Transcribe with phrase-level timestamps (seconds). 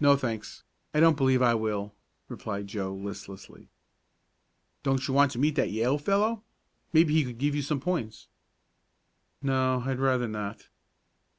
[0.00, 1.94] "No, thanks, I don't believe I will,"
[2.28, 3.70] replied Joe listlessly.
[4.82, 6.42] "Don't you want to meet that Yale fellow?
[6.92, 8.28] Maybe he could give you some points."
[9.40, 10.68] "No, I'd rather not."